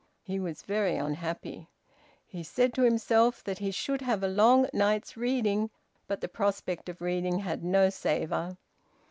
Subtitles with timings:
[0.23, 1.69] He was very unhappy.
[2.25, 5.69] He said to himself that he should have a long night's reading,
[6.07, 8.57] but the prospect of reading had no savour.